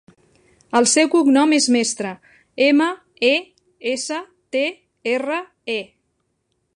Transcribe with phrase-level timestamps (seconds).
[0.77, 2.13] El seu cognom és Mestre:
[2.69, 2.87] ema,
[3.29, 3.33] e,
[3.95, 4.19] essa,
[4.57, 4.65] te,
[5.17, 5.41] erra,
[5.79, 5.81] e.